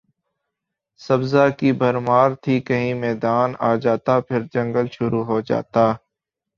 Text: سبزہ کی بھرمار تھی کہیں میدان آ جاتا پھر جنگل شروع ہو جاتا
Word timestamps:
سبزہ 1.01 1.45
کی 1.59 1.71
بھرمار 1.81 2.29
تھی 2.43 2.59
کہیں 2.67 2.93
میدان 3.01 3.49
آ 3.61 3.73
جاتا 3.83 4.19
پھر 4.27 4.41
جنگل 4.53 4.87
شروع 4.91 5.23
ہو 5.25 5.39
جاتا 5.49 5.85